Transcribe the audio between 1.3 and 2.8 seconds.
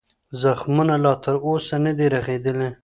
اوسه نه دي رغېدلي.